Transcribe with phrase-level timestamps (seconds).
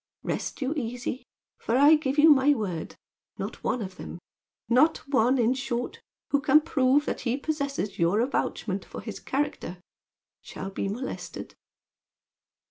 [0.23, 1.27] Rest you easy,
[1.59, 2.95] for I give you my word,
[3.37, 4.17] not one of them
[4.67, 9.77] not one, in short, who can prove that he possesses your avouchment for his character
[10.41, 11.53] shall be molested."